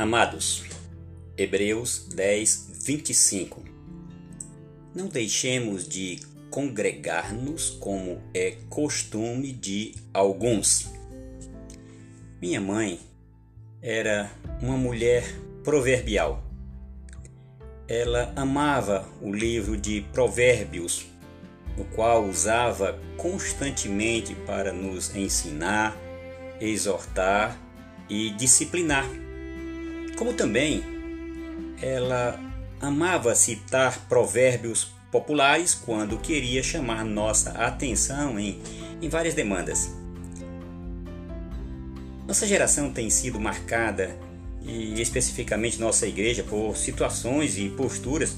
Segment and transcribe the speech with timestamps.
[0.00, 0.64] Amados,
[1.36, 3.62] Hebreus 10, 25.
[4.94, 10.90] Não deixemos de congregar-nos como é costume de alguns.
[12.40, 12.98] Minha mãe
[13.82, 14.32] era
[14.62, 15.22] uma mulher
[15.62, 16.42] proverbial.
[17.86, 21.08] Ela amava o livro de Provérbios,
[21.76, 25.94] no qual usava constantemente para nos ensinar,
[26.58, 27.60] exortar
[28.08, 29.04] e disciplinar
[30.20, 30.84] como também
[31.80, 32.38] ela
[32.78, 38.60] amava citar provérbios populares quando queria chamar nossa atenção em,
[39.00, 39.96] em várias demandas.
[42.28, 44.14] Nossa geração tem sido marcada,
[44.60, 48.36] e especificamente nossa igreja, por situações e posturas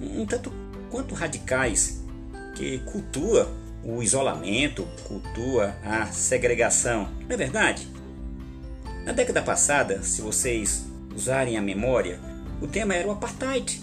[0.00, 0.52] um tanto
[0.90, 2.02] quanto radicais
[2.56, 3.48] que cultua
[3.84, 7.08] o isolamento, cultua a segregação.
[7.20, 7.86] Não é verdade?
[9.04, 10.89] Na década passada, se vocês
[11.20, 12.18] usarem a memória,
[12.62, 13.82] o tema era o apartheid,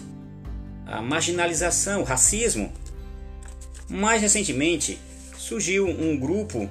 [0.84, 2.72] a marginalização, o racismo.
[3.88, 4.98] Mais recentemente,
[5.36, 6.68] surgiu um grupo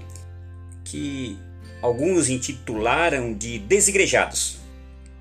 [0.83, 1.37] que
[1.81, 4.57] alguns intitularam de desigrejados.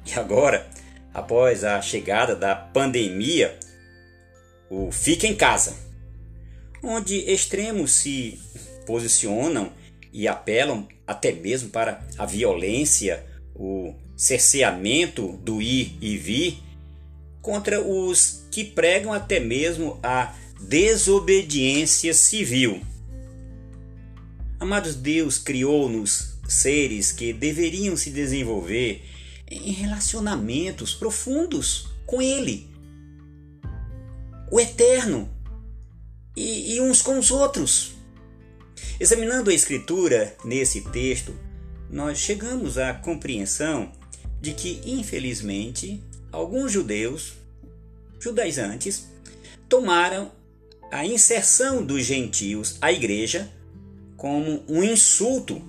[0.04, 0.66] E agora,
[1.14, 3.56] após a chegada da pandemia,
[4.68, 5.76] o Fica em Casa,
[6.82, 8.40] onde extremos se
[8.84, 9.72] posicionam
[10.12, 16.58] e apelam até mesmo para a violência, o cerceamento do ir e vir
[17.42, 22.80] contra os que pregam até mesmo a desobediência civil.
[24.58, 29.04] Amados, Deus criou-nos seres que deveriam se desenvolver
[29.48, 32.68] em relacionamentos profundos com Ele,
[34.50, 35.28] o Eterno,
[36.36, 37.92] e, e uns com os outros.
[38.98, 41.34] Examinando a Escritura nesse texto,
[41.90, 43.92] nós chegamos à compreensão
[44.40, 47.34] de que, infelizmente, alguns judeus,
[48.20, 49.06] judaizantes,
[49.68, 50.30] tomaram
[50.90, 53.50] a inserção dos gentios à igreja
[54.16, 55.60] como um insulto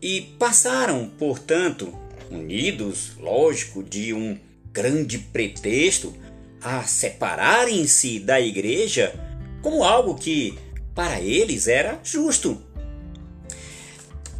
[0.00, 1.92] e passaram, portanto,
[2.30, 4.38] unidos, lógico, de um
[4.72, 6.14] grande pretexto,
[6.60, 9.12] a separarem-se da igreja
[9.62, 10.56] como algo que
[10.94, 12.60] para eles era justo.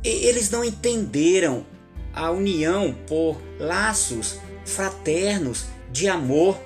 [0.05, 1.67] Eles não entenderam
[2.19, 6.61] a união por laços fraternos de amor.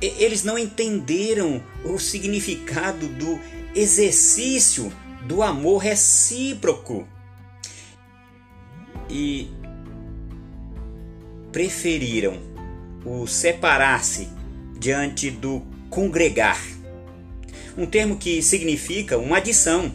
[0.00, 3.38] Eles não entenderam o significado do
[3.72, 4.92] exercício
[5.26, 7.06] do amor recíproco.
[9.08, 9.48] E
[11.52, 12.36] preferiram
[13.04, 14.28] o separar-se
[14.76, 16.60] diante do congregar,
[17.78, 19.94] um termo que significa uma adição.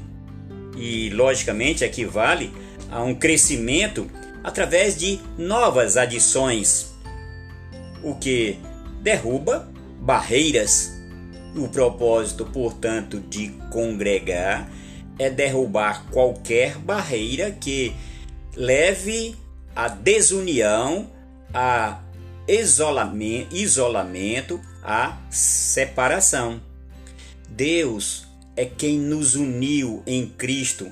[0.78, 2.50] E, logicamente, equivale
[2.89, 4.09] a um crescimento
[4.44, 6.94] através de novas adições,
[8.03, 8.59] o que
[9.01, 9.69] derruba
[10.00, 10.97] barreiras.
[11.55, 14.69] O propósito, portanto, de congregar
[15.17, 17.94] é derrubar qualquer barreira que
[18.55, 19.35] leve
[19.75, 21.09] à desunião,
[21.53, 22.00] a
[22.47, 26.61] isolamento, isolamento, a separação.
[27.50, 30.91] Deus é quem nos uniu em Cristo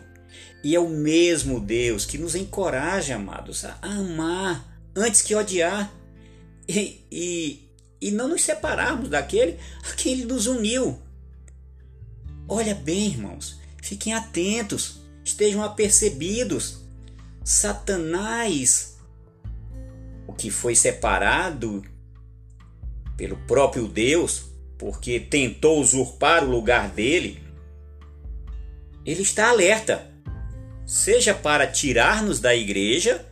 [0.67, 5.89] e é o mesmo Deus que nos encoraja, amados, a amar antes que odiar
[6.67, 7.69] e, e,
[8.01, 9.57] e não nos separarmos daquele
[9.89, 11.01] a quem Ele nos uniu.
[12.50, 16.81] Olha bem, irmãos, fiquem atentos, estejam apercebidos.
[17.45, 18.97] Satanás,
[20.28, 21.81] o que foi separado
[23.16, 24.47] pelo próprio Deus,
[24.78, 27.41] porque tentou usurpar o lugar dele,
[29.05, 30.16] ele está alerta
[30.88, 33.25] seja para tirar-nos da igreja,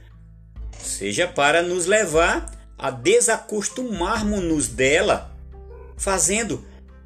[0.77, 5.33] seja para nos levar a desacostumarmos-nos dela,
[5.95, 6.63] fazendo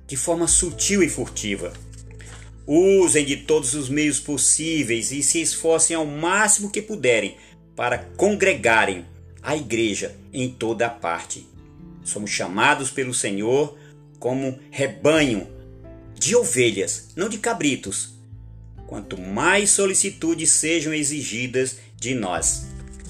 [0.07, 1.71] de forma sutil e furtiva.
[2.65, 7.37] Usem de todos os meios possíveis e se esforcem ao máximo que puderem
[7.75, 9.05] para congregarem
[9.43, 11.47] a igreja em toda a parte.
[12.03, 13.77] Somos chamados pelo Senhor
[14.19, 15.47] como rebanho
[16.15, 18.18] de ovelhas, não de cabritos,
[18.89, 22.65] quanto mais solicitudes sejam exigidas de nós.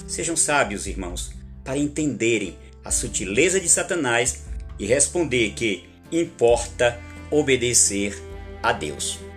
[0.06, 1.32] Sejam sábios, irmãos,
[1.64, 2.54] para entenderem
[2.84, 4.42] a sutileza de Satanás
[4.78, 7.00] e responder que importa
[7.30, 8.14] obedecer
[8.62, 9.29] a Deus.